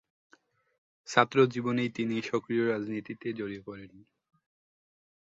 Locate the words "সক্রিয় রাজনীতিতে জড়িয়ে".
2.21-3.65